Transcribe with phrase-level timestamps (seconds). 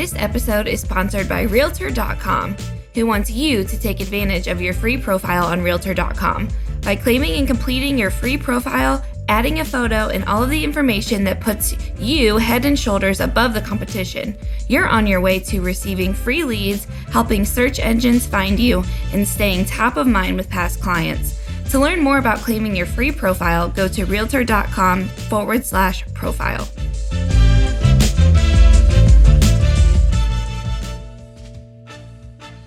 [0.00, 2.56] This episode is sponsored by Realtor.com,
[2.94, 6.48] who wants you to take advantage of your free profile on Realtor.com.
[6.80, 11.22] By claiming and completing your free profile, adding a photo, and all of the information
[11.24, 14.34] that puts you head and shoulders above the competition,
[14.68, 18.82] you're on your way to receiving free leads, helping search engines find you,
[19.12, 21.38] and staying top of mind with past clients.
[21.72, 26.66] To learn more about claiming your free profile, go to realtor.com forward slash profile.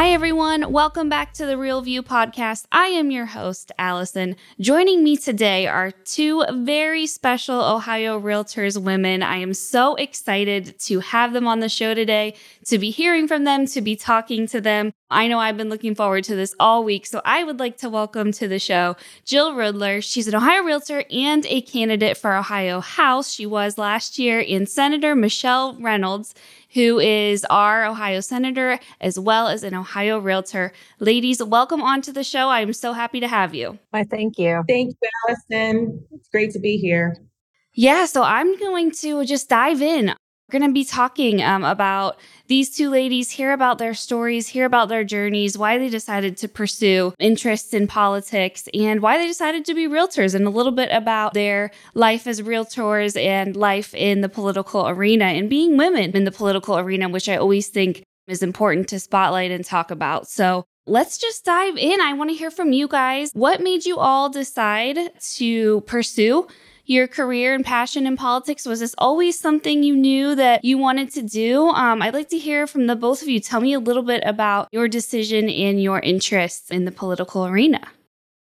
[0.00, 0.72] Hi, everyone.
[0.72, 2.64] Welcome back to the Real View podcast.
[2.72, 4.34] I am your host, Allison.
[4.58, 9.22] Joining me today are two very special Ohio Realtors women.
[9.22, 12.34] I am so excited to have them on the show today,
[12.64, 14.94] to be hearing from them, to be talking to them.
[15.10, 17.90] I know I've been looking forward to this all week, so I would like to
[17.90, 20.02] welcome to the show Jill Rudler.
[20.02, 23.32] She's an Ohio Realtor and a candidate for Ohio House.
[23.32, 26.32] She was last year in Senator Michele Reynolds
[26.74, 30.72] who is our Ohio Senator as well as an Ohio Realtor.
[30.98, 32.48] Ladies, welcome onto the show.
[32.48, 33.78] I'm so happy to have you.
[33.90, 34.62] Why, thank you.
[34.68, 36.04] Thank you, Allison.
[36.12, 37.16] It's great to be here.
[37.74, 40.14] Yeah, so I'm going to just dive in.
[40.50, 44.64] We're going to be talking um, about these two ladies, hear about their stories, hear
[44.64, 49.64] about their journeys, why they decided to pursue interests in politics, and why they decided
[49.66, 54.22] to be realtors, and a little bit about their life as realtors and life in
[54.22, 58.42] the political arena and being women in the political arena, which I always think is
[58.42, 60.26] important to spotlight and talk about.
[60.26, 62.00] So let's just dive in.
[62.00, 63.30] I want to hear from you guys.
[63.34, 64.98] What made you all decide
[65.36, 66.48] to pursue
[66.90, 68.66] your career and passion in politics?
[68.66, 71.68] Was this always something you knew that you wanted to do?
[71.68, 73.38] Um, I'd like to hear from the both of you.
[73.38, 77.86] Tell me a little bit about your decision and your interests in the political arena.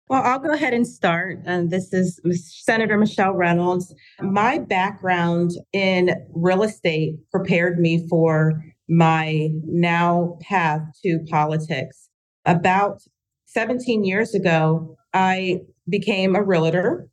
[0.09, 1.39] Well, I'll go ahead and start.
[1.45, 2.19] And this is
[2.65, 3.95] Senator Michele Reynolds.
[4.19, 12.09] My background in real estate prepared me for my now path to politics.
[12.43, 13.01] About
[13.45, 17.09] 17 years ago, I became a realtor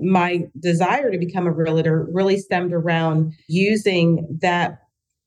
[0.00, 4.78] my desire to become a realtor really stemmed around using that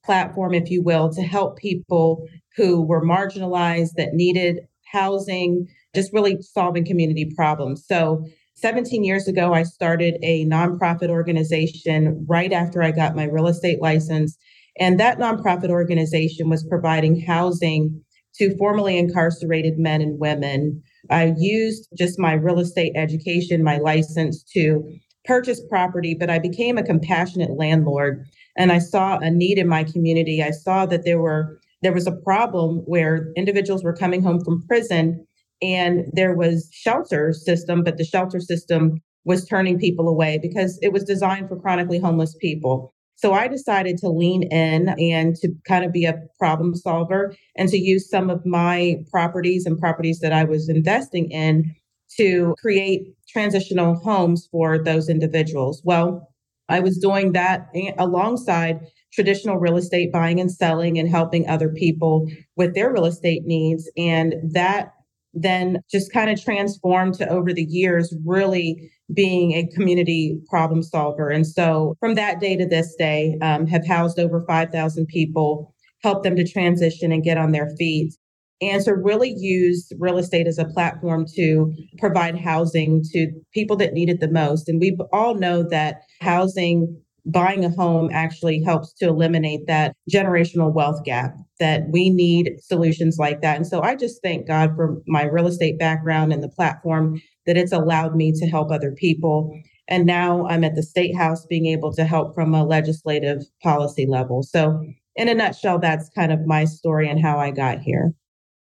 [0.04, 2.26] platform, if you will, to help people
[2.56, 4.60] who were marginalized, that needed
[4.92, 7.86] housing, just really solving community problems.
[7.86, 8.26] So
[8.56, 13.82] 17 years ago, I started a nonprofit organization right after I got my real estate
[13.82, 14.38] license.
[14.80, 18.04] And that nonprofit organization was providing housing
[18.36, 24.44] to formerly incarcerated men and women I used just my real estate education, my license
[24.54, 24.84] to
[25.26, 28.26] purchase property, but I became a compassionate landlord
[28.58, 30.42] and I saw a need in my community.
[30.44, 34.66] I saw that there were there was a problem where individuals were coming home from
[34.68, 35.26] prison
[35.62, 40.92] and there was shelter system, but the shelter system was turning people away because it
[40.92, 42.94] was designed for chronically homeless people.
[43.20, 47.68] So I decided to lean in and to kind of be a problem solver and
[47.68, 51.76] to use some of my properties and properties that I was investing in
[52.18, 55.82] to create transitional homes for those individuals.
[55.84, 56.30] Well,
[56.70, 58.80] I was doing that alongside
[59.12, 62.26] traditional real estate buying and selling and helping other people
[62.56, 63.92] with their real estate needs.
[63.98, 64.94] And that
[65.34, 71.30] then just kind of transformed to over the years really being a community problem solver.
[71.30, 75.74] And so from that day to this day, um, have housed over 5,000 people,
[76.04, 78.14] helped them to transition and get on their feet.
[78.62, 83.94] And to really use real estate as a platform to provide housing to people that
[83.94, 84.68] need it the most.
[84.68, 90.74] And we all know that housing buying a home actually helps to eliminate that generational
[90.74, 93.58] wealth gap that we need solutions like that.
[93.58, 97.58] And so i just thank god for my real estate background and the platform that
[97.58, 99.58] it's allowed me to help other people.
[99.88, 104.06] And now i'm at the state house being able to help from a legislative policy
[104.08, 104.44] level.
[104.44, 104.84] So
[105.16, 108.14] in a nutshell that's kind of my story and how i got here.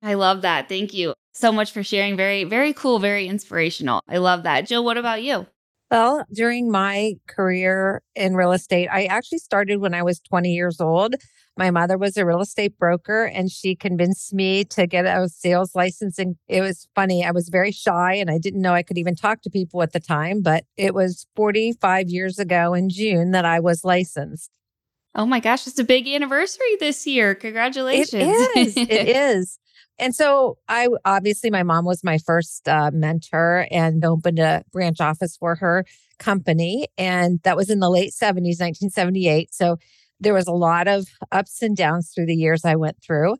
[0.03, 0.69] I love that.
[0.69, 2.15] Thank you so much for sharing.
[2.15, 4.01] Very very cool very inspirational.
[4.07, 4.67] I love that.
[4.67, 5.47] Jill what about you
[5.91, 10.81] well, during my career in real estate, I actually started when I was 20 years
[10.81, 11.15] old.
[11.57, 15.73] My mother was a real estate broker and she convinced me to get a sales
[15.73, 16.19] license.
[16.19, 17.23] And it was funny.
[17.23, 19.93] I was very shy and I didn't know I could even talk to people at
[19.93, 24.51] the time, but it was 45 years ago in June that I was licensed.
[25.13, 27.35] Oh my gosh, it's a big anniversary this year.
[27.35, 28.11] Congratulations.
[28.13, 28.77] It is.
[28.77, 29.59] it is.
[29.97, 34.99] And so I obviously my mom was my first uh, mentor and opened a branch
[34.99, 35.85] office for her
[36.17, 39.75] company and that was in the late 70s 1978 so
[40.19, 43.35] there was a lot of ups and downs through the years I went through.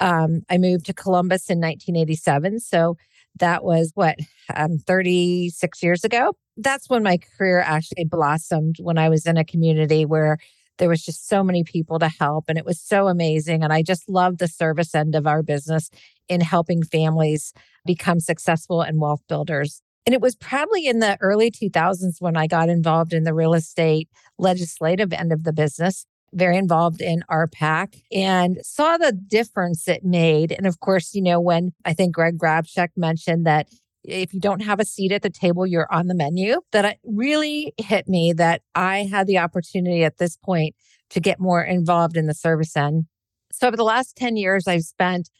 [0.00, 2.60] Um, I moved to Columbus in 1987.
[2.60, 2.96] So
[3.38, 4.16] that was what,
[4.54, 6.34] um, 36 years ago.
[6.56, 10.38] That's when my career actually blossomed when I was in a community where
[10.78, 13.62] there was just so many people to help and it was so amazing.
[13.62, 15.90] And I just love the service end of our business
[16.28, 17.52] in helping families
[17.84, 19.82] become successful and wealth builders.
[20.06, 23.54] And it was probably in the early 2000s when I got involved in the real
[23.54, 24.08] estate
[24.38, 30.52] legislative end of the business very involved in RPAC and saw the difference it made.
[30.52, 33.68] And of course, you know, when I think Greg Grabchuk mentioned that
[34.04, 36.92] if you don't have a seat at the table, you're on the menu, that uh,
[37.04, 40.74] really hit me that I had the opportunity at this point
[41.10, 43.04] to get more involved in the service end.
[43.52, 45.30] So over the last 10 years, I've spent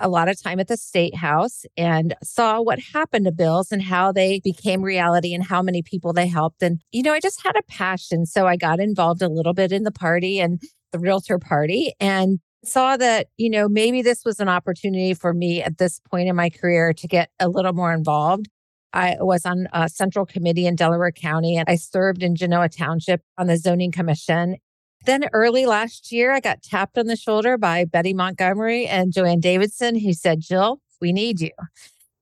[0.00, 3.82] a lot of time at the state house and saw what happened to bills and
[3.82, 6.62] how they became reality and how many people they helped.
[6.62, 8.24] And, you know, I just had a passion.
[8.24, 10.62] So I got involved a little bit in the party and
[10.92, 15.62] the realtor party and saw that, you know, maybe this was an opportunity for me
[15.62, 18.48] at this point in my career to get a little more involved.
[18.92, 23.22] I was on a central committee in Delaware County and I served in Genoa Township
[23.36, 24.56] on the zoning commission.
[25.04, 29.24] Then early last year, I got tapped on the shoulder by Betty Montgomery and Jo
[29.24, 31.50] Ann Davidson, who said, Jill, we need you.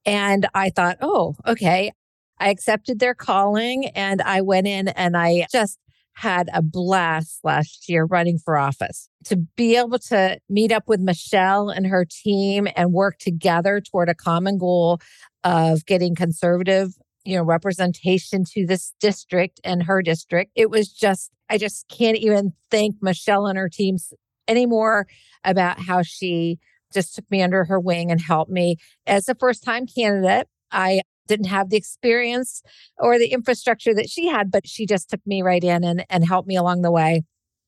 [0.04, 1.92] And I thought, oh, okay.
[2.38, 5.78] I accepted their calling and I went in and I just
[6.16, 9.08] had a blast last year running for office.
[9.26, 14.08] To be able to meet up with Michele and her team and work together toward
[14.08, 14.98] a common goal
[15.44, 16.92] of getting conservative
[17.26, 20.52] you know, representation to this district and her district.
[20.54, 24.12] It was just, I just can't even thank Michele and her teams
[24.46, 25.08] anymore
[25.44, 26.58] about how she
[26.94, 28.76] just took me under her wing and helped me
[29.06, 30.46] as a first time candidate.
[30.70, 32.62] I didn't have the experience
[32.98, 36.26] or the infrastructure that she had, but she just took me right in and, and
[36.26, 37.22] helped me along the way.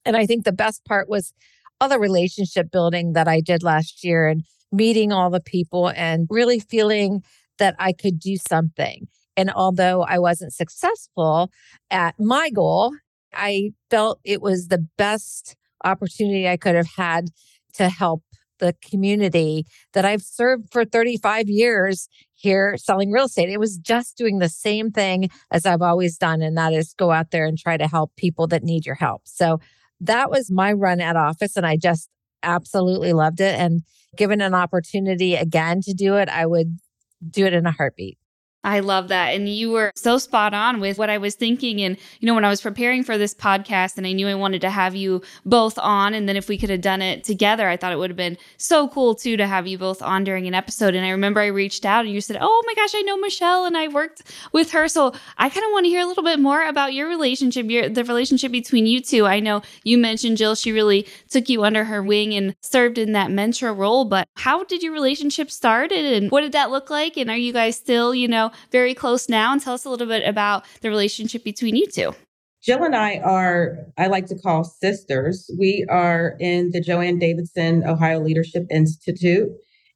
[0.05, 1.32] And I think the best part was
[1.81, 6.26] all the relationship building that I did last year and meeting all the people and
[6.31, 7.22] really feeling
[7.58, 9.06] that I could do something.
[9.37, 11.50] And although I wasn't successful
[11.90, 12.93] at my goal,
[13.34, 17.26] I felt it was the best opportunity I could have had
[17.75, 18.22] to help
[18.58, 23.49] the community that I've served for 35 years here selling real estate.
[23.49, 27.10] It was just doing the same thing as I've always done, and that is go
[27.10, 29.22] out there and try to help people that need your help.
[29.25, 29.60] So
[30.00, 32.08] that was my run at office, and I just
[32.43, 33.58] absolutely loved it.
[33.58, 33.82] And
[34.16, 36.78] given an opportunity again to do it, I would
[37.28, 38.18] do it in a heartbeat.
[38.64, 39.34] I love that.
[39.34, 41.81] And you were so spot on with what I was thinking.
[41.81, 44.60] And, you know, when I was preparing for this podcast and I knew I wanted
[44.62, 47.76] to have you both on, and then if we could have done it together, I
[47.76, 50.55] thought it would have been so cool too to have you both on during an
[50.55, 50.96] episode.
[50.96, 53.64] And I remember I reached out and you said, Oh my gosh, I know Michele
[53.64, 54.22] and I worked
[54.52, 54.88] with her.
[54.88, 57.88] So I kind of want to hear a little bit more about your relationship, your,
[57.88, 59.25] the relationship between you two.
[59.25, 63.12] I know you mentioned Jill, she really took you under her wing and served in
[63.12, 64.05] that mentor role.
[64.05, 67.16] But how did your relationship start and what did that look like?
[67.16, 69.53] And are you guys still, you know, very close now.
[69.53, 72.15] And tell us a little bit about the relationship between you two.
[72.62, 75.49] Jill and I are, I like to call sisters.
[75.58, 79.49] We are in the Jo Ann Davidson Ohio Leadership Institute.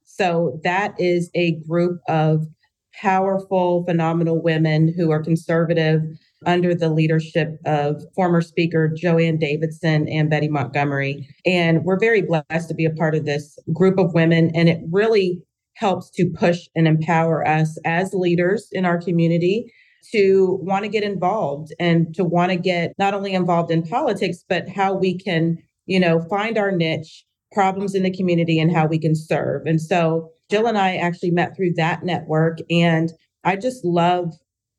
[0.04, 2.46] So that is a group of
[2.94, 6.02] powerful, phenomenal women who are conservative
[6.46, 11.28] under the leadership of former Speaker Jo Ann Davidson and Betty Montgomery.
[11.46, 14.50] And we're very blessed to be a part of this group of women.
[14.54, 15.42] And it really
[15.74, 19.72] helps to push and empower us as leaders in our community
[20.12, 24.44] to want to get involved and to want to get not only involved in politics,
[24.48, 28.86] but how we can, you know, find our niche, problems in the community, and how
[28.86, 29.62] we can serve.
[29.66, 32.58] And so Jill and I actually met through that network.
[32.70, 33.10] And
[33.44, 34.32] I just love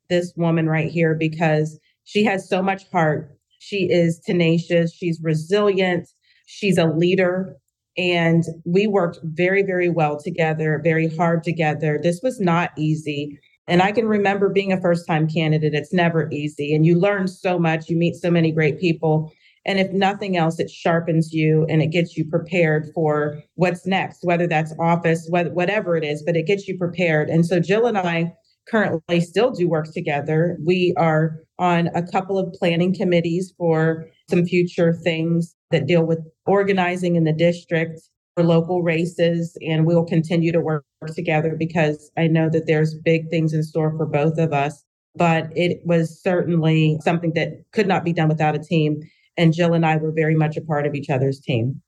[0.09, 3.35] this woman right here because she has so much heart.
[3.59, 6.09] She is tenacious, she's resilient,
[6.45, 7.57] she's a leader.
[7.97, 11.99] And we worked very, very well together, very hard together.
[12.01, 13.39] This was not easy.
[13.67, 15.73] And I can remember being a first time candidate.
[15.73, 16.75] It's never easy.
[16.75, 19.31] And you learn so much, you meet so many great people.
[19.65, 24.19] And if nothing else, it sharpens you and it gets you prepared for what's next,
[24.23, 27.29] whether that's office, whatever it is, but it gets you prepared.
[27.29, 28.33] And so Jill and I
[28.67, 30.57] currently still do work together.
[30.65, 36.19] We are on a couple of planning committees for some future things that deal with
[36.45, 37.99] organizing in the district
[38.35, 39.57] for local races.
[39.61, 43.95] And we'll continue to work together because I know that there's big things in store
[43.97, 44.83] for both of us.
[45.15, 49.01] But it was certainly something that could not be done without a team.
[49.37, 51.81] And Jill and I were very much a part of each other's team.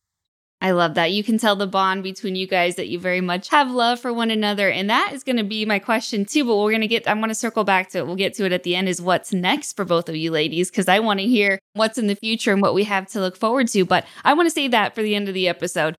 [0.61, 1.11] I love that.
[1.11, 4.11] You can tell the bond between you guys that you very much have love for
[4.11, 4.69] one another.
[4.69, 6.45] And that is going to be my question too.
[6.45, 8.07] But we're going to get, I'm going to circle back to it.
[8.07, 10.71] We'll get to it at the end is what's next for both of you ladies,
[10.71, 13.35] because I want to hear what's in the future and what we have to look
[13.35, 13.85] forward to.
[13.85, 15.95] But I want to save that for the end of the episode.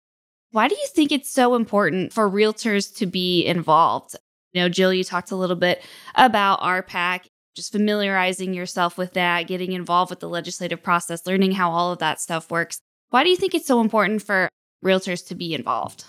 [0.53, 4.17] Why do you think it's so important for realtors to be involved?
[4.53, 5.85] You know, Jill, you talked a little bit
[6.15, 11.71] about RPAC, just familiarizing yourself with that, getting involved with the legislative process, learning how
[11.71, 12.81] all of that stuff works.
[13.11, 14.49] Why do you think it's so important for
[14.85, 16.05] realtors to be involved?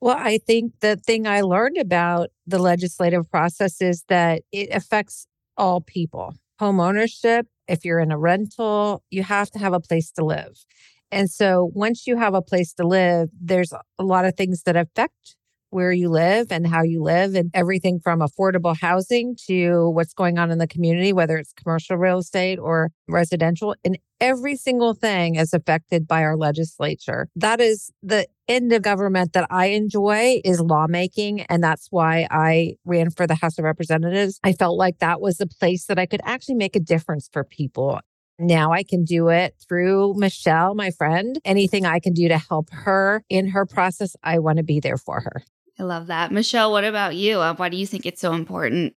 [0.00, 5.26] Well, I think the thing I learned about the legislative process is that it affects
[5.56, 6.34] all people.
[6.58, 10.64] Home ownership, if you're in a rental, you have to have a place to live.
[11.10, 14.76] And so once you have a place to live, there's a lot of things that
[14.76, 15.35] affect
[15.70, 20.38] where you live and how you live, and everything from affordable housing to what's going
[20.38, 23.74] on in the community, whether it's commercial real estate or residential.
[23.84, 27.28] And every single thing is affected by our legislature.
[27.36, 31.42] That is the end of government that I enjoy is lawmaking.
[31.42, 34.40] And that's why I ran for the House of Representatives.
[34.44, 37.44] I felt like that was the place that I could actually make a difference for
[37.44, 38.00] people.
[38.38, 41.38] Now I can do it through Michele, my friend.
[41.44, 44.98] Anything I can do to help her in her process, I want to be there
[44.98, 45.42] for her.
[45.78, 46.32] I love that.
[46.32, 47.40] Michele, what about you?
[47.40, 48.94] Uh, why do you think it's so important?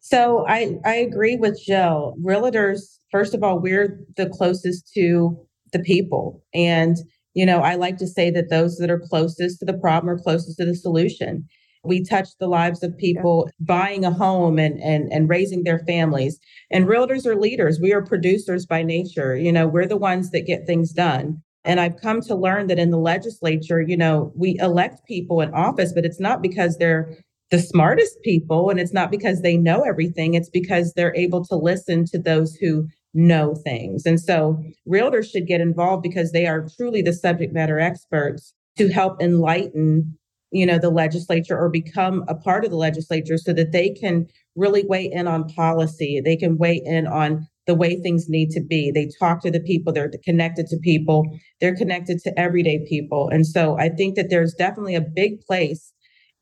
[0.00, 2.14] So I, I agree with Jill.
[2.24, 5.38] Realtors, first of all, we're the closest to
[5.72, 6.42] the people.
[6.54, 6.96] And,
[7.34, 10.18] you know, I like to say that those that are closest to the problem are
[10.18, 11.46] closest to the solution.
[11.84, 16.38] We touch the lives of people buying a home and, and and raising their families.
[16.70, 17.80] And realtors are leaders.
[17.80, 19.34] We are producers by nature.
[19.34, 21.42] You know, we're the ones that get things done.
[21.64, 25.52] And I've come to learn that in the legislature, you know, we elect people in
[25.52, 27.16] office, but it's not because they're
[27.50, 30.34] the smartest people and it's not because they know everything.
[30.34, 34.06] It's because they're able to listen to those who know things.
[34.06, 38.88] And so realtors should get involved because they are truly the subject matter experts to
[38.88, 40.16] help enlighten
[40.52, 44.26] you know the legislature or become a part of the legislature so that they can
[44.56, 48.60] really weigh in on policy they can weigh in on the way things need to
[48.60, 48.90] be.
[48.90, 51.24] They talk to the people, they're connected to people,
[51.60, 53.28] they're connected to everyday people.
[53.28, 55.92] And so I think that there's definitely a big place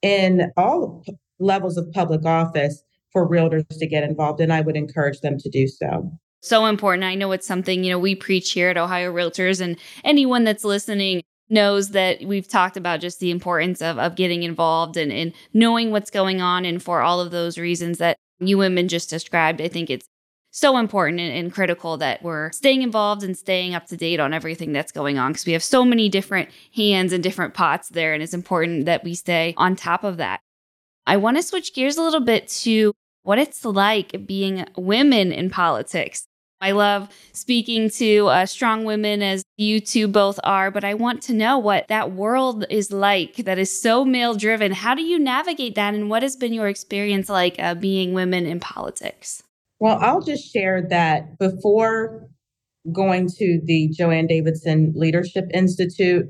[0.03, 1.05] in all
[1.39, 2.83] levels of public office
[3.13, 4.41] for realtors to get involved.
[4.41, 6.11] And I would encourage them to do so.
[6.41, 7.05] So important.
[7.05, 10.65] I know it's something, you know, we preach here at Ohio Realtors, and anyone that's
[10.65, 15.33] listening knows that we've talked about just the importance of, of getting involved and, and
[15.53, 16.65] knowing what's going on.
[16.65, 20.07] And for all of those reasons that you women just described, I think it's
[20.59, 24.35] so important and, and, critical that we're staying involved and staying up to date on
[24.35, 28.15] everything that's going on because we have so many different hands and different pots there.
[28.15, 30.41] And it's important that we stay on top of that.
[31.07, 35.51] I want to switch gears a little bit to what it's like being women in
[35.51, 36.27] politics.
[36.61, 41.23] I love speaking to uh, strong women as you two both are, but I want
[41.23, 44.73] to know what that world is like that is so male driven.
[44.73, 45.95] How do you navigate that?
[45.95, 49.45] And what has been your experience like uh, being women in politics?
[49.81, 52.29] Well, I'll just share that before
[52.93, 56.27] going to the Jo Ann Davidson Leadership Institute,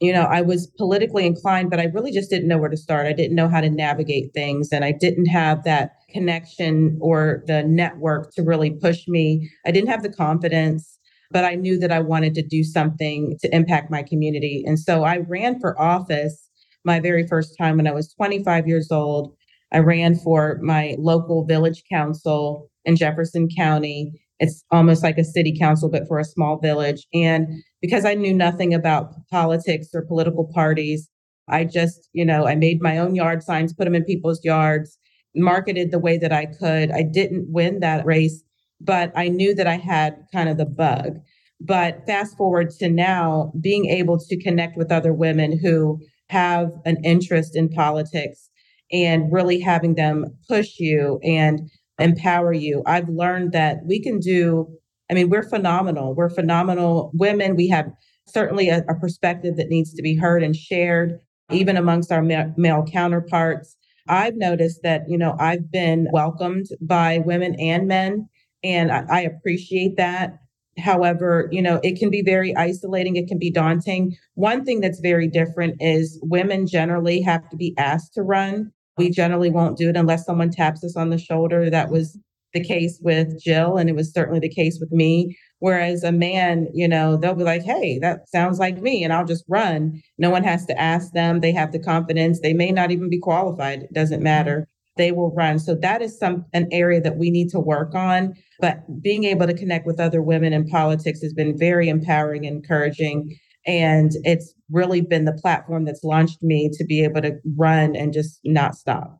[0.00, 3.06] you know, I was politically inclined, but I really just didn't know where to start.
[3.06, 7.62] I didn't know how to navigate things, and I didn't have that connection or the
[7.64, 9.50] network to really push me.
[9.66, 10.98] I didn't have the confidence,
[11.30, 14.64] but I knew that I wanted to do something to impact my community.
[14.66, 16.48] And so I ran for office
[16.84, 19.36] my very first time when I was 25 years old.
[19.72, 24.12] I ran for my local village council in Jefferson County.
[24.38, 27.06] It's almost like a city council, but for a small village.
[27.12, 31.08] And because I knew nothing about politics or political parties,
[31.48, 34.98] I just, you know, I made my own yard signs, put them in people's yards,
[35.34, 36.90] marketed the way that I could.
[36.90, 38.42] I didn't win that race,
[38.80, 41.18] but I knew that I had kind of the bug.
[41.60, 46.00] But fast forward to now, being able to connect with other women who
[46.30, 48.49] have an interest in politics
[48.92, 52.82] and really having them push you and empower you.
[52.86, 54.68] I've learned that we can do,
[55.10, 56.14] I mean, we're phenomenal.
[56.14, 57.56] We're phenomenal women.
[57.56, 57.90] We have
[58.26, 61.18] certainly a, a perspective that needs to be heard and shared,
[61.50, 63.76] even amongst our ma- male counterparts.
[64.08, 68.28] I've noticed that, you know, I've been welcomed by women and men,
[68.64, 70.38] and I, I appreciate that.
[70.78, 73.16] However, you know, it can be very isolating.
[73.16, 74.16] It can be daunting.
[74.34, 78.72] One thing that's very different is women generally have to be asked to run.
[79.00, 81.70] We generally won't do it unless someone taps us on the shoulder.
[81.70, 82.16] That was
[82.52, 85.36] the case with Jill, and it was certainly the case with me.
[85.60, 89.26] Whereas a man, you know, they'll be like, hey, that sounds like me, and I'll
[89.26, 90.00] just run.
[90.18, 91.40] No one has to ask them.
[91.40, 92.40] They have the confidence.
[92.40, 93.82] They may not even be qualified.
[93.82, 94.66] It doesn't matter.
[94.96, 95.58] they will run.
[95.58, 98.34] So that is some an area that we need to work on.
[98.60, 102.56] But being able to connect with other women in politics has been very empowering and
[102.56, 103.36] encouraging.
[103.66, 108.12] And it's really been the platform that's launched me to be able to run and
[108.12, 109.18] just not stop.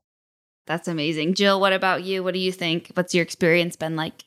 [0.66, 1.34] That's amazing.
[1.34, 2.22] Jill, what about you?
[2.22, 2.90] What do you think?
[2.94, 4.24] What's your experience been like?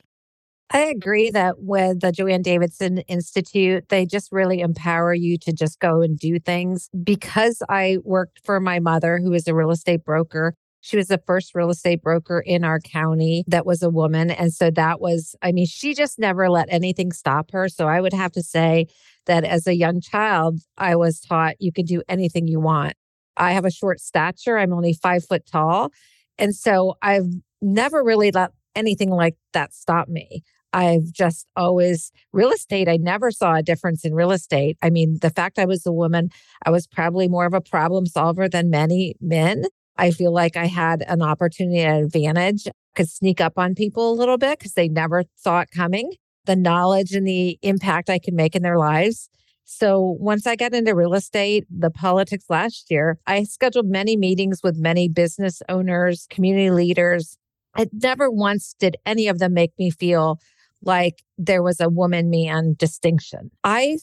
[0.70, 5.52] I agree that with the Jo Ann Davidson Institute, they just really empower you to
[5.52, 6.88] just go and do things.
[7.02, 10.54] Because I worked for my mother, who is a real estate broker,
[10.84, 14.30] she was the first real estate broker in our county that was a woman.
[14.30, 17.70] And so that was, I mean, she just never let anything stop her.
[17.70, 18.88] So I would have to say
[19.26, 22.94] that as a young child, I was taught you can do anything you want.
[23.36, 25.90] I have a short stature, I'm only five foot tall.
[26.38, 27.26] And so I've
[27.62, 30.42] never really let anything like that stop me.
[30.72, 32.88] I've just always real estate.
[32.88, 34.76] I never saw a difference in real estate.
[34.82, 36.30] I mean, the fact I was a woman,
[36.66, 39.64] I was probably more of a problem solver than many men.
[39.96, 42.66] I feel like I had an opportunity, an advantage,
[42.96, 46.12] could sneak up on people a little bit because they never saw it coming.
[46.46, 49.28] The knowledge and the impact I could make in their lives.
[49.64, 54.60] So once I got into real estate, the politics last year, I scheduled many meetings
[54.62, 57.38] with many business owners, community leaders.
[57.74, 60.38] I never once did any of them make me feel
[60.82, 63.50] like there was a woman man distinction.
[63.64, 63.96] I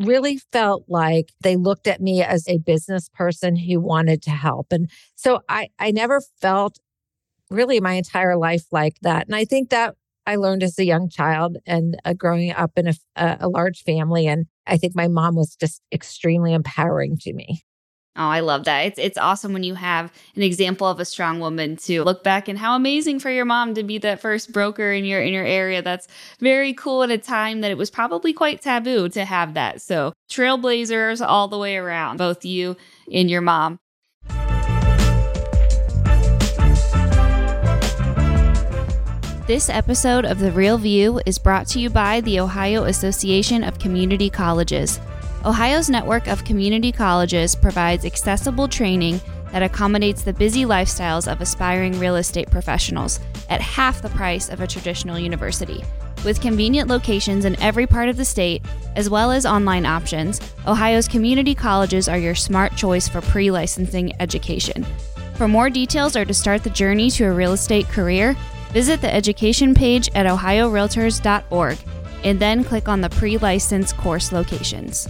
[0.00, 4.72] really felt like they looked at me as a business person who wanted to help.
[4.72, 6.80] And so I, I never felt
[7.50, 9.26] really my entire life like that.
[9.26, 9.94] And I think that
[10.26, 14.26] I learned as a young child and uh, growing up in a, a large family.
[14.26, 17.62] And I think my mom was just extremely empowering to me.
[18.16, 18.86] Oh, I love that.
[18.86, 22.46] It's it's awesome when you have an example of a strong woman to look back
[22.46, 25.44] and how amazing for your mom to be that first broker in your in your
[25.44, 25.82] area.
[25.82, 26.06] That's
[26.38, 29.82] very cool at a time that it was probably quite taboo to have that.
[29.82, 32.76] So, trailblazers all the way around, both you
[33.12, 33.80] and your mom.
[39.46, 43.78] This episode of The Real View is brought to you by the Ohio Association of
[43.78, 44.98] Community Colleges.
[45.44, 49.20] Ohio's network of community colleges provides accessible training
[49.52, 54.62] that accommodates the busy lifestyles of aspiring real estate professionals at half the price of
[54.62, 55.84] a traditional university.
[56.24, 58.62] With convenient locations in every part of the state,
[58.96, 64.18] as well as online options, Ohio's community colleges are your smart choice for pre licensing
[64.22, 64.86] education.
[65.34, 68.34] For more details or to start the journey to a real estate career,
[68.74, 71.78] visit the education page at ohiorealtors.org
[72.24, 75.08] and then click on the pre license course locations.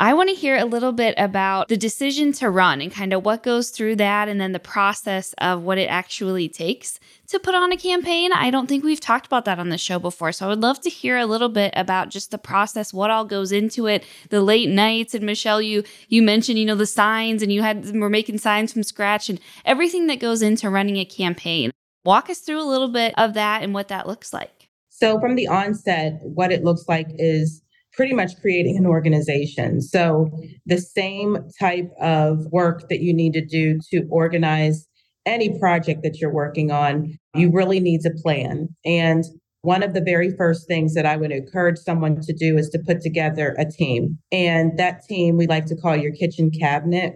[0.00, 3.24] I want to hear a little bit about the decision to run and kind of
[3.24, 7.56] what goes through that and then the process of what it actually takes to put
[7.56, 8.32] on a campaign.
[8.32, 10.30] I don't think we've talked about that on the show before.
[10.30, 13.24] So I would love to hear a little bit about just the process, what all
[13.24, 15.14] goes into it, the late nights.
[15.14, 18.72] And Michele, you you mentioned, you know, the signs and you had were making signs
[18.72, 21.72] from scratch and everything that goes into running a campaign.
[22.04, 24.68] Walk us through a little bit of that and what that looks like.
[24.90, 27.62] So, from the onset, what it looks like is
[27.98, 29.82] pretty much creating an organization.
[29.82, 30.30] So,
[30.66, 34.86] the same type of work that you need to do to organize
[35.26, 38.68] any project that you're working on, you really need a plan.
[38.84, 39.24] And
[39.62, 42.78] one of the very first things that I would encourage someone to do is to
[42.78, 44.16] put together a team.
[44.30, 47.14] And that team we like to call your kitchen cabinet.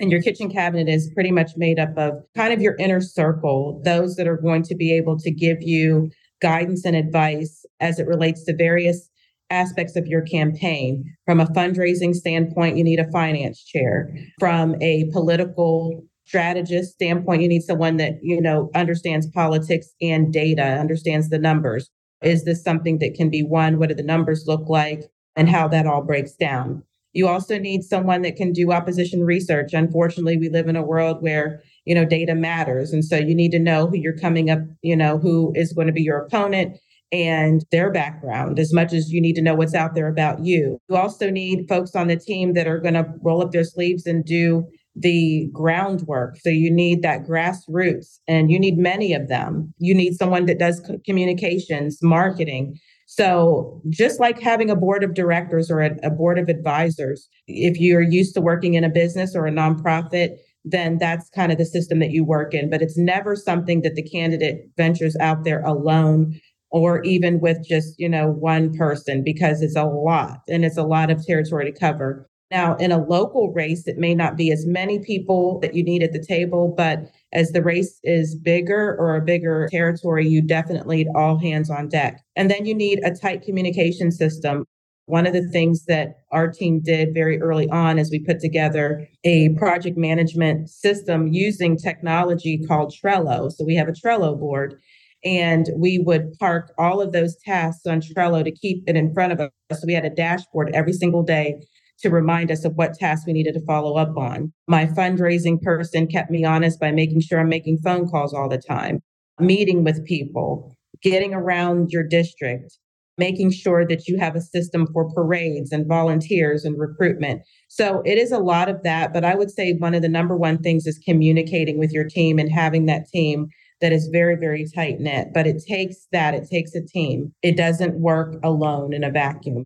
[0.00, 3.82] And your kitchen cabinet is pretty much made up of kind of your inner circle,
[3.84, 8.06] those that are going to be able to give you guidance and advice as it
[8.06, 9.10] relates to various
[9.50, 11.04] aspects of your campaign.
[11.24, 14.14] From a fundraising standpoint, you need a finance chair.
[14.38, 20.62] From a political strategist standpoint, you need someone that, you know, understands politics and data,
[20.62, 21.90] understands the numbers.
[22.22, 23.78] Is this something that can be won?
[23.78, 25.04] What do the numbers look like?
[25.36, 26.82] And how that all breaks down.
[27.12, 29.72] You also need someone that can do opposition research.
[29.72, 32.92] Unfortunately, we live in a world where, you know, data matters.
[32.92, 35.86] And so you need to know who you're coming up, you know, who is going
[35.86, 36.76] to be your opponent
[37.10, 40.78] and their background as much as you need to know what's out there about you.
[40.88, 44.06] You also need folks on the team that are going to roll up their sleeves
[44.06, 46.36] and do the groundwork.
[46.40, 49.72] So you need that grassroots and you need many of them.
[49.78, 52.78] You need someone that does communications, marketing,
[53.10, 58.02] so, just like having a board of directors or a, board of advisors, if you're
[58.02, 62.00] used to working in a business or a nonprofit, then that's kind of the system
[62.00, 62.68] that you work in.
[62.68, 66.38] But it's never something that the candidate ventures out there alone
[66.70, 70.82] or even with just, you know, one person because it's a lot and it's a
[70.82, 72.28] lot of territory to cover.
[72.50, 76.02] Now, in a local race, it may not be as many people that you need
[76.02, 81.04] at the table, but as the race is bigger or a bigger territory, you definitely
[81.04, 82.22] need all hands on deck.
[82.36, 84.64] And then you need a tight communication system.
[85.04, 89.06] One of the things that our team did very early on is we put together
[89.24, 93.52] a project management system using technology called Trello.
[93.52, 94.78] So we have a Trello board
[95.24, 99.32] and we would park all of those tasks on Trello to keep it in front
[99.32, 99.50] of us.
[99.72, 101.60] So we had a dashboard every single day
[102.00, 104.52] to remind us of what tasks we needed to follow up on.
[104.68, 108.58] My fundraising person kept me honest by making sure I'm making phone calls all the
[108.58, 109.00] time,
[109.40, 112.78] meeting with people, getting around your district,
[113.18, 117.42] making sure that you have a system for parades and volunteers and recruitment.
[117.68, 119.12] So it is a lot of that.
[119.12, 122.38] But I would say one of the number one things is communicating with your team
[122.38, 123.48] and having that team
[123.80, 125.28] that is very, very tight knit.
[125.32, 127.32] But it takes that, it takes a team.
[127.42, 129.64] It doesn't work alone in a vacuum.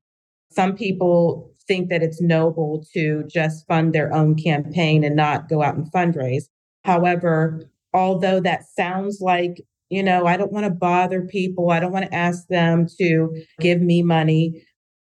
[0.50, 5.62] Some people think that it's noble to just fund their own campaign and not go
[5.62, 6.44] out and fundraise.
[6.84, 9.58] However, although that sounds like
[9.92, 11.70] you know, I don't want to bother people.
[11.70, 13.28] I don't want to ask them to
[13.60, 14.64] give me money.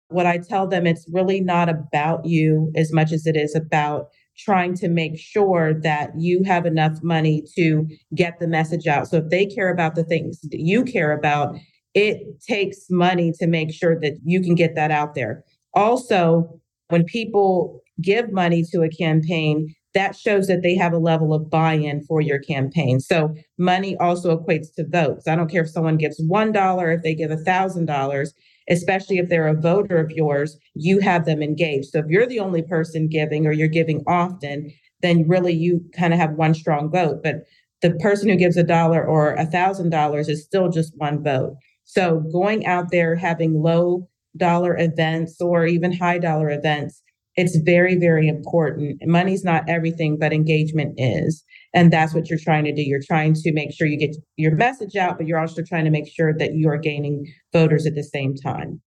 [0.09, 4.07] What I tell them, it's really not about you as much as it is about
[4.37, 9.07] trying to make sure that you have enough money to get the message out.
[9.07, 11.55] So if they care about the things that you care about,
[11.93, 15.43] it takes money to make sure that you can get that out there.
[15.73, 21.33] Also, when people give money to a campaign, that shows that they have a level
[21.33, 22.99] of buy-in for your campaign.
[22.99, 25.25] So money also equates to votes.
[25.25, 28.33] I don't care if someone gives one dollar, if they give a thousand dollars,
[28.69, 31.89] especially if they're a voter of yours, you have them engaged.
[31.89, 36.13] So if you're the only person giving or you're giving often, then really you kind
[36.13, 37.21] of have one strong vote.
[37.23, 37.43] But
[37.81, 41.55] the person who gives a dollar or a thousand dollars is still just one vote.
[41.83, 47.01] So going out there having low dollar events or even high dollar events
[47.35, 49.01] it's very, very important.
[49.05, 51.43] Money's not everything, but engagement is.
[51.73, 52.81] And that's what you're trying to do.
[52.81, 55.91] You're trying to make sure you get your message out, but you're also trying to
[55.91, 58.81] make sure that you are gaining voters at the same time.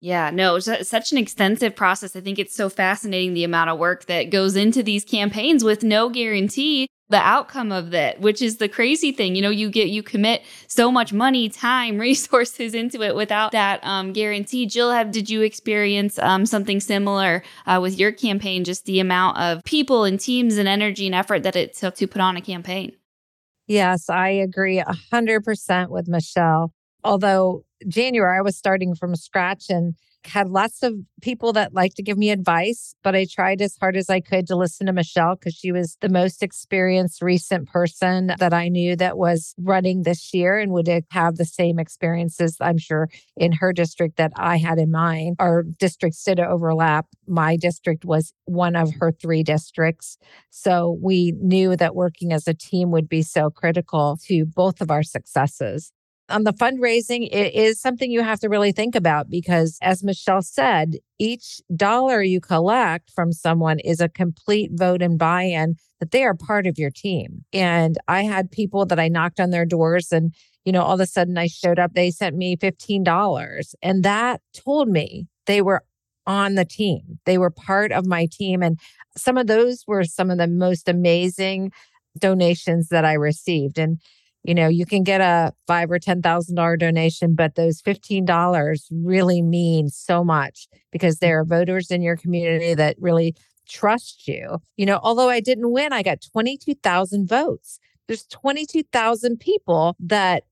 [0.00, 2.14] Yeah, no, it's such an extensive process.
[2.14, 5.82] I think it's so fascinating the amount of work that goes into these campaigns with
[5.82, 9.36] no guarantee the outcome of that, which is the crazy thing.
[9.36, 13.84] You know, you get you commit so much money, time, resources into it without that
[13.84, 14.66] um, guarantee.
[14.66, 18.64] Jill, have did you experience um, something similar uh, with your campaign?
[18.64, 22.06] Just the amount of people and teams and energy and effort that it took to
[22.06, 22.92] put on a campaign.
[23.66, 26.72] Yes, I agree a hundred percent with Michele.
[27.02, 29.94] Although January I was starting from scratch and
[30.26, 33.96] had lots of people that like to give me advice, but I tried as hard
[33.96, 38.32] as I could to listen to Michele because she was the most experienced recent person
[38.38, 42.78] that I knew that was running this year and would have the same experiences, I'm
[42.78, 45.36] sure, in her district that I had in mine.
[45.38, 47.06] Our districts did overlap.
[47.26, 50.18] My district was one of her three districts.
[50.50, 54.90] So we knew that working as a team would be so critical to both of
[54.90, 55.92] our successes
[56.28, 60.42] on the fundraising, it is something you have to really think about because, as Michele
[60.42, 66.10] said, each dollar you collect from someone is a complete vote and buy in that
[66.10, 67.44] they are part of your team.
[67.52, 70.34] And I had people that I knocked on their doors and
[70.64, 73.74] you know, all of a sudden I showed up, they sent me $15.
[73.82, 75.84] And that told me they were
[76.26, 77.18] on the team.
[77.26, 78.62] They were part of my team.
[78.62, 78.78] And
[79.16, 81.70] some of those were some of the most amazing
[82.18, 83.78] donations that I received.
[83.78, 84.00] And
[84.44, 88.24] you know you can get a five or ten thousand dollar donation but those fifteen
[88.24, 93.34] dollars really mean so much because there are voters in your community that really
[93.68, 94.58] trust you.
[94.76, 97.80] You know although i didn't win i got 22000 votes.
[98.06, 100.44] There's 22000 people that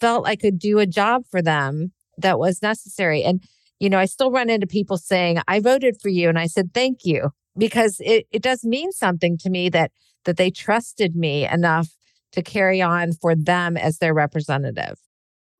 [0.00, 3.22] felt i could do a job for them that was necessary.
[3.24, 3.42] And
[3.80, 6.72] you know i still run into people saying i voted for you and i said
[6.74, 9.90] thank you because it, it does mean something to me that
[10.26, 11.88] that they trusted me enough
[12.32, 14.98] to carry on for them as their representative.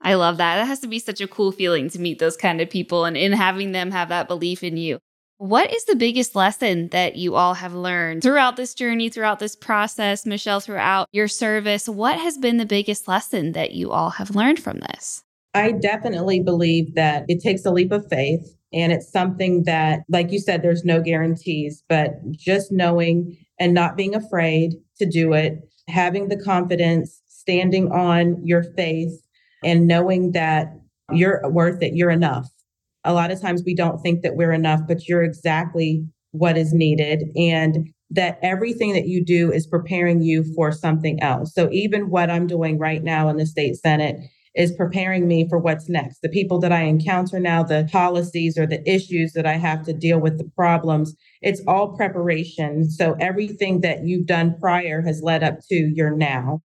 [0.03, 0.57] I love that.
[0.57, 3.17] That has to be such a cool feeling to meet those kind of people and
[3.17, 4.99] in having them have that belief in you.
[5.37, 9.57] What is the biggest lesson that you all have learned throughout this journey, throughout this
[9.57, 11.89] process, Michele, throughout your service?
[11.89, 15.23] What has been the biggest lesson that you all have learned from this?
[15.55, 18.55] I definitely believe that it takes a leap of faith.
[18.73, 23.97] And it's something that, like you said, there's no guarantees, but just knowing and not
[23.97, 29.13] being afraid to do it having the confidence, standing on your faith,
[29.65, 30.69] and knowing that
[31.13, 32.49] you're worth it, you're enough.
[33.05, 36.73] A lot of times we don't think that we're enough, but you're exactly what is
[36.73, 37.25] needed.
[37.37, 41.55] And that everything that you do is preparing you for something else.
[41.55, 44.17] So even what I'm doing right now in the state Senate
[44.55, 46.21] is preparing me for what's next.
[46.21, 49.93] The people that I encounter now, the policies or the issues that I have to
[49.93, 52.91] deal with, the problems, it's all preparation.
[52.91, 56.63] So everything that you've done prior has led up to your now.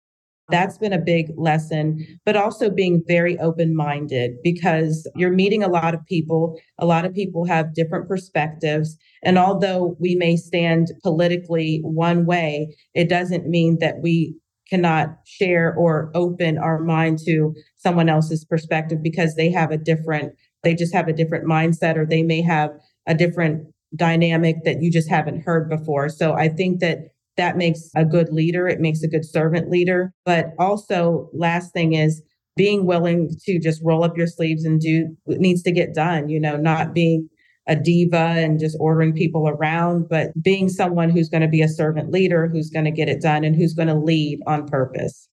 [0.49, 5.69] That's been a big lesson, but also being very open minded because you're meeting a
[5.69, 6.59] lot of people.
[6.77, 8.97] A lot of people have different perspectives.
[9.23, 14.35] And although we may stand politically one way, it doesn't mean that we
[14.71, 20.33] cannot share or open our mind to someone else's perspective because they have a different,
[20.63, 22.71] they just have a different mindset or they may have
[23.07, 26.07] a different dynamic that you just haven't heard before.
[26.07, 26.99] So I think that
[27.37, 28.67] that makes a good leader.
[28.67, 30.13] It makes a good servant leader.
[30.25, 32.21] But also, last thing is
[32.55, 36.29] being willing to just roll up your sleeves and do what needs to get done,
[36.29, 37.29] you know, not being
[37.71, 41.69] a diva and just ordering people around, but being someone who's going to be a
[41.69, 45.29] servant leader, who's going to get it done, and who's going to lead on purpose.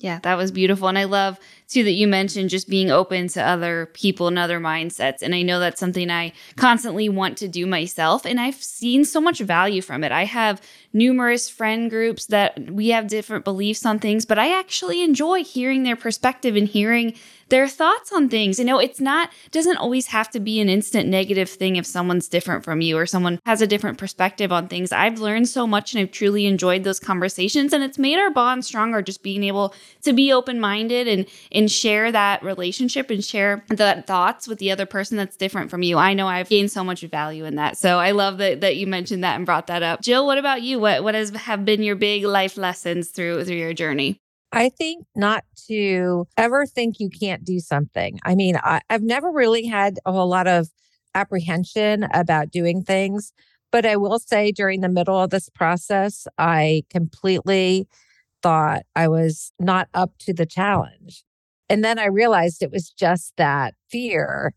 [0.00, 0.88] Yeah, that was beautiful.
[0.88, 4.60] And I love too that you mentioned just being open to other people and other
[4.60, 5.22] mindsets.
[5.22, 8.26] And I know that's something I constantly want to do myself.
[8.26, 10.10] And I've seen so much value from it.
[10.10, 10.60] I have
[10.94, 15.82] numerous friend groups that we have different beliefs on things, but I actually enjoy hearing
[15.82, 17.14] their perspective and hearing
[17.50, 18.58] their thoughts on things.
[18.58, 22.26] You know, it's not, doesn't always have to be an instant negative thing if someone's
[22.26, 24.92] different from you or someone has a different perspective on things.
[24.92, 28.64] I've learned so much and I've truly enjoyed those conversations and it's made our bond
[28.64, 34.02] stronger just being able to be open-minded and and share that relationship and share the
[34.06, 35.98] thoughts with the other person that's different from you.
[35.98, 37.76] I know I've gained so much value in that.
[37.76, 40.00] So I love that that you mentioned that and brought that up.
[40.00, 40.83] Jill, what about you?
[40.84, 44.20] What what has have been your big life lessons through through your journey?
[44.52, 48.20] I think not to ever think you can't do something.
[48.22, 50.68] I mean, I, have never really had a whole lot of
[51.14, 53.32] apprehension about doing things,
[53.72, 57.88] but I will say during the middle of this process, I completely
[58.42, 61.24] thought I was not up to the challenge.
[61.70, 64.52] And then I realized it was just that fear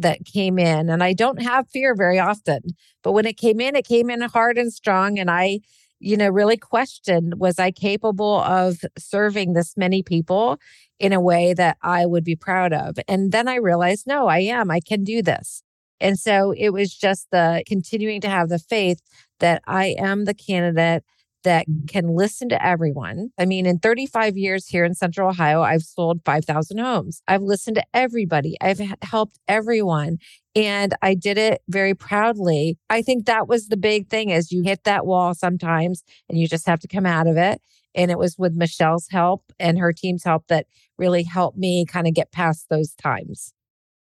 [0.00, 0.88] that came in.
[0.90, 2.60] And I don't have fear very often,
[3.02, 5.18] but when it came in, it came in hard and strong.
[5.18, 5.60] And I
[6.00, 10.58] you know, really questioned was I capable of serving this many people
[10.98, 12.98] in a way that I would be proud of?
[13.08, 14.70] And then I realized, no, I am.
[14.70, 15.62] I can do this.
[16.00, 19.00] And so it was just the continuing to have the faith
[19.40, 21.04] that I am the candidate
[21.44, 21.86] that mm-hmm.
[21.86, 23.30] can listen to everyone.
[23.38, 27.22] I mean, in 35 years here in Central Ohio, I've sold 5,000 homes.
[27.28, 30.18] I've listened to everybody, I've helped everyone.
[30.56, 32.78] And I did it very proudly.
[32.90, 36.48] I think that was the big thing is you hit that wall sometimes and you
[36.48, 37.62] just have to come out of it.
[37.94, 40.66] And it was with Michele's help and her team's help that
[40.98, 43.52] really helped me kind of get past those times.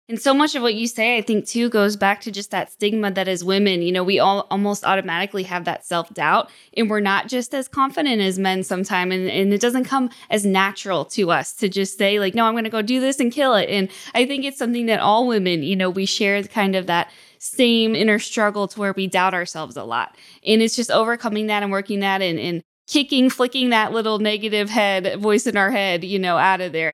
[0.08, 2.72] And so much of what you say, I think, too, goes back to just that
[2.72, 6.92] stigma that as women, you know, we all almost automatically have that self doubt and
[6.92, 9.16] we're not just as confident as men sometimes.
[9.16, 12.54] And, and it doesn't come as natural to us to just say, like, no, I'm
[12.54, 13.68] going to go do this and kill it.
[13.68, 17.10] And I think it's something that all women, you know, we share kind of that
[17.40, 20.16] same inner struggle to where we doubt ourselves a lot.
[20.46, 24.70] And it's just overcoming that and working that and, and kicking, flicking that little negative
[24.70, 26.94] head voice in our head, you know, out of there.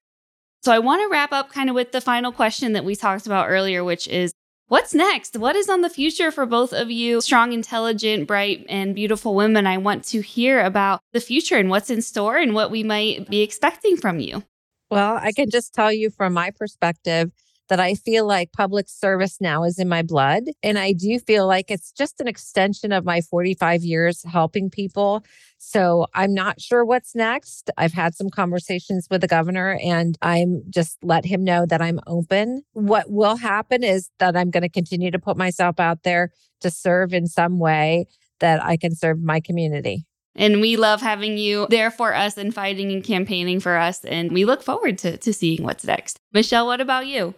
[0.63, 3.25] So I want to wrap up kind of with the final question that we talked
[3.25, 4.31] about earlier, which is
[4.67, 5.35] what's next?
[5.35, 9.65] What is on the future for both of you, strong, intelligent, bright, and beautiful women?
[9.65, 13.27] I want to hear about the future and what's in store and what we might
[13.27, 14.43] be expecting from you.
[14.91, 17.31] Well, I can just tell you from my perspective
[17.71, 20.43] that I feel like public service now is in my blood.
[20.61, 25.23] And I do feel like it's just an extension of my 45 years helping people.
[25.57, 27.71] So I'm not sure what's next.
[27.77, 32.01] I've had some conversations with the governor and I'm just let him know that I'm
[32.07, 32.63] open.
[32.73, 36.69] What will happen is that I'm going to continue to put myself out there to
[36.69, 38.05] serve in some way
[38.41, 40.05] that I can serve my community.
[40.35, 44.03] And we love having you there for us and fighting and campaigning for us.
[44.03, 46.19] And we look forward to, to seeing what's next.
[46.33, 47.33] Michele, what about you?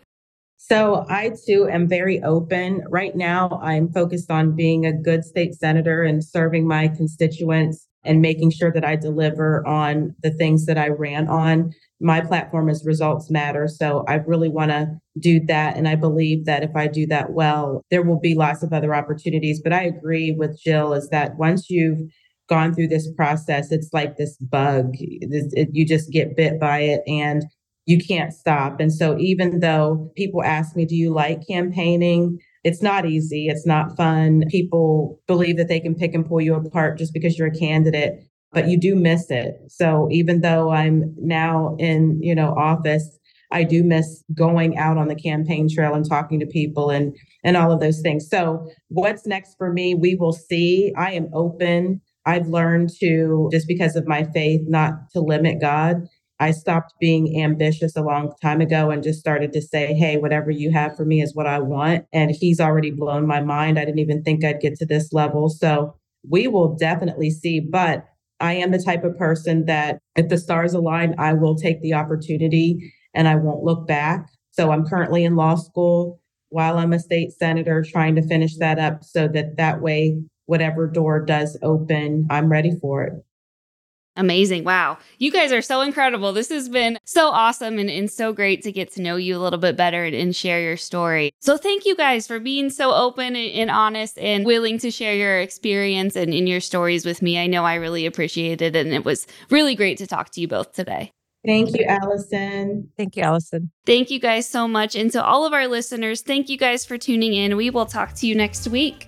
[0.69, 2.83] So I too am very open.
[2.89, 8.21] Right now, I'm focused on being a good state senator and serving my constituents and
[8.21, 11.73] making sure that I deliver on the things that I ran on.
[11.99, 13.67] My platform is results matter.
[13.67, 14.87] So I really want to
[15.19, 15.75] do that.
[15.75, 18.95] And I believe that if I do that well, there will be lots of other
[18.95, 19.59] opportunities.
[19.61, 21.99] But I agree with Jill is that once you've
[22.47, 24.91] gone through this process, it's like this bug.
[24.93, 27.01] It, you just get bit by it.
[27.05, 27.43] And
[27.85, 28.79] you can't stop.
[28.79, 32.39] And so even though people ask me, do you like campaigning?
[32.63, 33.47] It's not easy.
[33.47, 34.43] It's not fun.
[34.49, 38.21] People believe that they can pick and pull you apart just because you're a candidate,
[38.53, 39.55] but you do miss it.
[39.67, 43.19] So even though I'm now in, you know, office,
[43.51, 47.57] I do miss going out on the campaign trail and talking to people and and
[47.57, 48.27] all of those things.
[48.27, 49.93] So what's next for me?
[49.93, 50.93] We will see.
[50.97, 52.01] I am open.
[52.25, 56.07] I've learned to just because of my faith not to limit God
[56.43, 60.51] I stopped being ambitious a long time ago and just started to say, hey, whatever
[60.51, 62.05] you have for me is what I want.
[62.11, 63.79] And he's already blown my mind.
[63.79, 65.47] I didn't even think I'd get to this level.
[65.47, 65.95] So
[66.29, 67.61] we will definitely see.
[67.61, 68.03] But
[68.41, 71.93] I am the type of person that if the stars align, I will take the
[71.93, 74.27] opportunity and I won't look back.
[74.51, 78.79] So I'm currently in law school while I'm a state senator, trying to finish that
[78.79, 83.13] up so that that way, whatever door does open, I'm ready for it.
[84.15, 84.63] Amazing.
[84.63, 84.99] Wow.
[85.17, 86.33] You guys are so incredible.
[86.33, 89.41] This has been so awesome and, and so great to get to know you a
[89.41, 91.31] little bit better and, and share your story.
[91.39, 95.15] So, thank you guys for being so open and, and honest and willing to share
[95.15, 97.39] your experience and in your stories with me.
[97.39, 100.47] I know I really appreciated it, and it was really great to talk to you
[100.47, 101.11] both today.
[101.45, 102.89] Thank you, Allison.
[102.95, 103.71] Thank you, Allison.
[103.85, 104.95] Thank you guys so much.
[104.95, 107.57] And to all of our listeners, thank you guys for tuning in.
[107.57, 109.07] We will talk to you next week.